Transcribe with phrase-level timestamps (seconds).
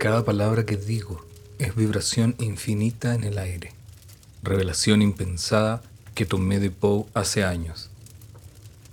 [0.00, 1.22] Cada palabra que digo
[1.58, 3.74] es vibración infinita en el aire,
[4.42, 5.82] revelación impensada
[6.14, 7.90] que tomé de Poe hace años.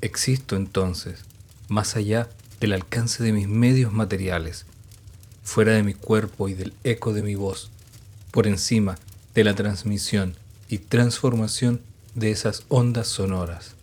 [0.01, 1.21] Existo entonces,
[1.69, 2.27] más allá
[2.59, 4.65] del alcance de mis medios materiales,
[5.45, 7.71] fuera de mi cuerpo y del eco de mi voz,
[8.31, 8.97] por encima
[9.33, 10.35] de la transmisión
[10.67, 11.79] y transformación
[12.15, 13.75] de esas ondas sonoras.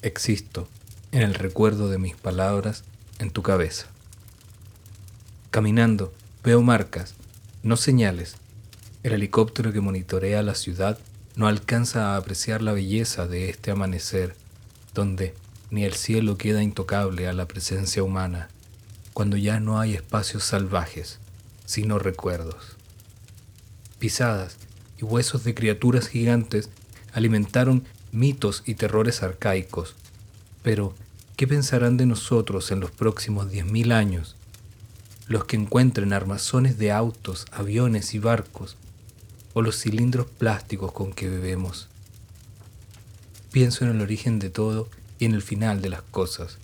[0.00, 0.68] Existo
[1.12, 2.82] en el recuerdo de mis palabras
[3.18, 3.88] en tu cabeza.
[5.50, 7.14] Caminando, veo marcas,
[7.62, 8.36] no señales.
[9.02, 10.98] El helicóptero que monitorea la ciudad
[11.36, 14.34] no alcanza a apreciar la belleza de este amanecer,
[14.94, 15.34] donde
[15.70, 18.48] ni el cielo queda intocable a la presencia humana,
[19.12, 21.18] cuando ya no hay espacios salvajes,
[21.66, 22.76] sino recuerdos.
[23.98, 24.56] Pisadas
[24.98, 26.70] y huesos de criaturas gigantes
[27.12, 29.94] alimentaron mitos y terrores arcaicos,
[30.62, 30.94] pero
[31.36, 34.36] ¿qué pensarán de nosotros en los próximos diez mil años?
[35.30, 38.76] Los que encuentren armazones de autos, aviones y barcos,
[39.54, 41.86] o los cilindros plásticos con que bebemos.
[43.52, 44.88] Pienso en el origen de todo
[45.20, 46.58] y en el final de las cosas.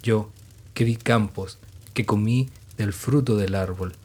[0.00, 0.30] Yo,
[0.74, 1.58] que vi campos,
[1.92, 3.96] que comí del fruto del árbol,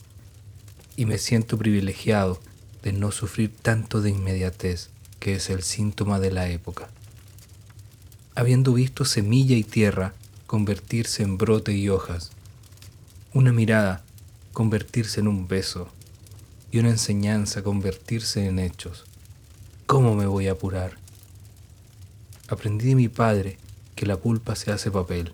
[0.95, 2.41] y me siento privilegiado
[2.81, 6.89] de no sufrir tanto de inmediatez, que es el síntoma de la época.
[8.33, 10.15] Habiendo visto semilla y tierra
[10.47, 12.31] convertirse en brote y hojas,
[13.35, 14.03] una mirada
[14.51, 15.87] convertirse en un beso,
[16.71, 19.05] y una enseñanza convertirse en hechos.
[19.87, 20.97] ¿Cómo me voy a apurar?
[22.47, 23.57] Aprendí de mi padre
[23.95, 25.33] que la pulpa se hace papel,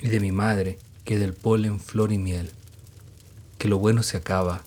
[0.00, 2.50] y de mi madre que del polen flor y miel,
[3.56, 4.62] que lo bueno se acaba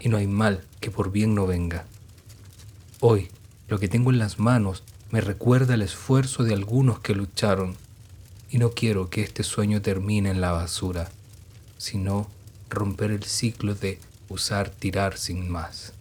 [0.00, 1.86] y no hay mal que por bien no venga.
[2.98, 3.28] Hoy,
[3.68, 7.76] lo que tengo en las manos me recuerda el esfuerzo de algunos que lucharon,
[8.50, 11.12] y no quiero que este sueño termine en la basura,
[11.78, 12.28] sino
[12.68, 13.98] romper el ciclo de
[14.28, 15.94] usar, tirar sin más.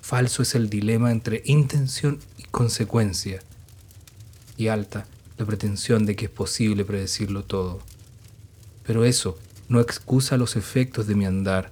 [0.00, 3.40] Falso es el dilema entre intención y consecuencia,
[4.56, 5.06] y alta
[5.38, 7.80] la pretensión de que es posible predecirlo todo.
[8.86, 9.38] Pero eso
[9.68, 11.70] no excusa los efectos de mi andar.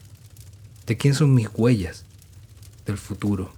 [0.87, 2.05] ¿De quién son mis huellas?
[2.87, 3.53] Del futuro,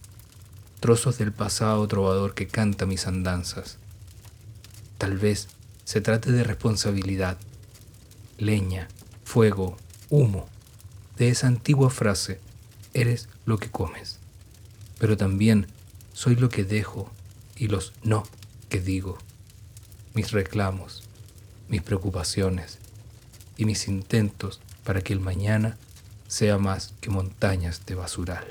[0.81, 3.77] trozos del pasado trovador que canta mis andanzas.
[4.99, 5.49] Tal vez
[5.85, 7.37] se trate de responsabilidad,
[8.39, 8.89] leña,
[9.31, 9.77] fuego,
[10.09, 10.49] humo
[11.17, 12.41] de esa antigua frase,
[12.95, 14.19] eres lo que comes,
[14.99, 15.69] pero también
[16.13, 17.09] soy lo que dejo
[17.55, 18.25] y los no
[18.69, 19.19] que digo,
[20.15, 21.05] mis reclamos,
[21.69, 22.79] mis preocupaciones
[23.57, 25.79] y mis intentos para que el mañana
[26.27, 28.45] sea más que montañas de basural.